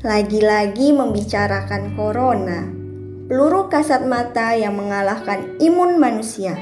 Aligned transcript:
Lagi-lagi 0.00 0.96
membicarakan 0.96 1.92
corona, 1.92 2.64
peluru 3.28 3.68
kasat 3.68 4.08
mata 4.08 4.56
yang 4.56 4.80
mengalahkan 4.80 5.60
imun 5.60 6.00
manusia. 6.00 6.56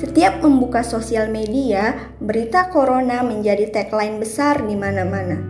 Setiap 0.00 0.40
membuka 0.40 0.80
sosial 0.80 1.28
media, 1.28 1.92
berita 2.24 2.72
corona 2.72 3.20
menjadi 3.20 3.68
tagline 3.68 4.16
besar 4.16 4.64
di 4.64 4.72
mana-mana. 4.72 5.44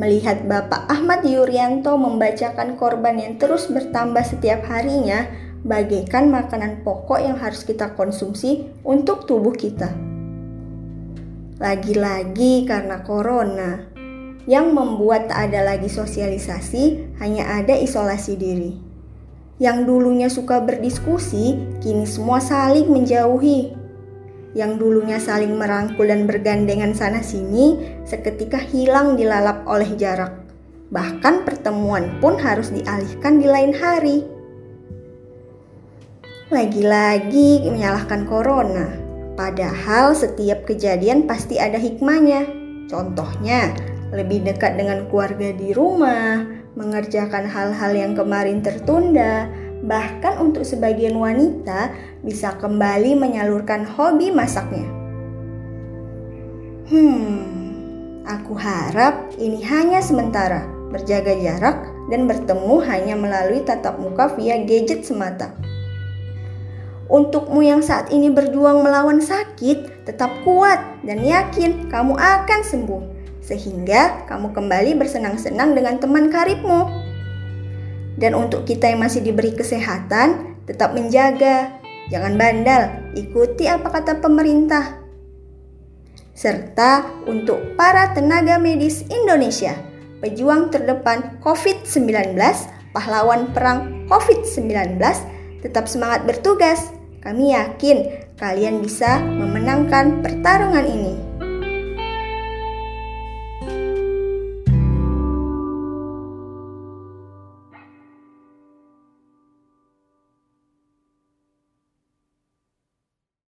Melihat 0.00 0.48
Bapak 0.48 0.88
Ahmad 0.88 1.28
Yuryanto 1.28 2.00
membacakan 2.00 2.80
korban 2.80 3.20
yang 3.20 3.36
terus 3.36 3.68
bertambah 3.68 4.24
setiap 4.24 4.64
harinya, 4.64 5.28
bagaikan 5.60 6.32
makanan 6.32 6.88
pokok 6.88 7.20
yang 7.20 7.36
harus 7.36 7.68
kita 7.68 7.92
konsumsi 7.92 8.64
untuk 8.80 9.28
tubuh 9.28 9.52
kita. 9.52 9.92
Lagi-lagi 11.60 12.64
karena 12.64 13.04
corona, 13.04 13.97
yang 14.46 14.76
membuat 14.76 15.26
tak 15.26 15.50
ada 15.50 15.74
lagi 15.74 15.90
sosialisasi, 15.90 17.16
hanya 17.18 17.48
ada 17.58 17.74
isolasi 17.74 18.38
diri. 18.38 18.72
Yang 19.58 19.90
dulunya 19.90 20.28
suka 20.30 20.62
berdiskusi, 20.62 21.58
kini 21.82 22.06
semua 22.06 22.38
saling 22.38 22.86
menjauhi. 22.86 23.74
Yang 24.54 24.72
dulunya 24.78 25.18
saling 25.18 25.58
merangkul 25.58 26.06
dan 26.06 26.30
bergandengan 26.30 26.94
sana-sini, 26.94 27.98
seketika 28.06 28.62
hilang 28.62 29.18
dilalap 29.18 29.66
oleh 29.66 29.90
jarak. 29.98 30.46
Bahkan 30.94 31.44
pertemuan 31.44 32.16
pun 32.22 32.38
harus 32.38 32.70
dialihkan 32.70 33.42
di 33.42 33.46
lain 33.50 33.72
hari. 33.74 34.24
Lagi-lagi 36.48 37.68
menyalahkan 37.68 38.24
corona 38.24 39.08
Padahal 39.38 40.18
setiap 40.18 40.66
kejadian 40.66 41.30
pasti 41.30 41.62
ada 41.62 41.78
hikmahnya. 41.78 42.42
Contohnya, 42.90 43.70
lebih 44.12 44.44
dekat 44.44 44.80
dengan 44.80 45.04
keluarga 45.08 45.52
di 45.52 45.76
rumah, 45.76 46.44
mengerjakan 46.78 47.44
hal-hal 47.44 47.92
yang 47.92 48.12
kemarin 48.16 48.64
tertunda, 48.64 49.50
bahkan 49.84 50.38
untuk 50.40 50.64
sebagian 50.64 51.14
wanita 51.18 51.92
bisa 52.24 52.56
kembali 52.56 53.14
menyalurkan 53.18 53.84
hobi 53.84 54.32
masaknya. 54.32 54.88
Hmm, 56.88 58.24
aku 58.24 58.56
harap 58.56 59.28
ini 59.36 59.60
hanya 59.68 60.00
sementara, 60.00 60.64
berjaga 60.88 61.36
jarak 61.36 61.76
dan 62.08 62.24
bertemu 62.24 62.76
hanya 62.88 63.14
melalui 63.14 63.60
tatap 63.60 64.00
muka 64.00 64.32
via 64.40 64.56
gadget 64.64 65.04
semata. 65.04 65.52
Untukmu 67.08 67.64
yang 67.64 67.80
saat 67.80 68.12
ini 68.12 68.28
berjuang 68.28 68.84
melawan 68.84 69.20
sakit, 69.20 70.04
tetap 70.04 70.28
kuat 70.44 70.80
dan 71.04 71.24
yakin 71.24 71.88
kamu 71.88 72.12
akan 72.16 72.60
sembuh, 72.60 73.17
sehingga 73.48 74.28
kamu 74.28 74.52
kembali 74.52 75.00
bersenang-senang 75.00 75.72
dengan 75.72 75.96
teman 75.96 76.28
karibmu. 76.28 76.84
Dan 78.20 78.36
untuk 78.36 78.68
kita 78.68 78.92
yang 78.92 79.00
masih 79.00 79.24
diberi 79.24 79.56
kesehatan, 79.56 80.60
tetap 80.68 80.92
menjaga, 80.92 81.80
jangan 82.12 82.36
bandal, 82.36 82.92
ikuti 83.16 83.64
apa 83.64 83.88
kata 83.88 84.20
pemerintah. 84.20 85.00
Serta 86.36 87.08
untuk 87.24 87.72
para 87.80 88.12
tenaga 88.12 88.60
medis 88.60 89.00
Indonesia, 89.08 89.72
pejuang 90.20 90.68
terdepan 90.68 91.40
COVID-19, 91.40 92.36
pahlawan 92.92 93.48
perang 93.56 94.04
COVID-19, 94.12 95.00
tetap 95.64 95.88
semangat 95.88 96.28
bertugas 96.28 96.92
kami 97.18 97.50
yakin 97.50 98.30
kalian 98.38 98.78
bisa 98.78 99.18
memenangkan 99.18 100.22
pertarungan 100.22 100.86
ini. 100.86 101.27